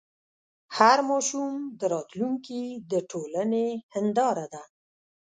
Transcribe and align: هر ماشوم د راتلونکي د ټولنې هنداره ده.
هر 0.77 0.97
ماشوم 1.09 1.51
د 1.79 1.81
راتلونکي 1.93 2.61
د 2.91 2.93
ټولنې 3.11 3.67
هنداره 3.93 4.45
ده. 4.53 4.63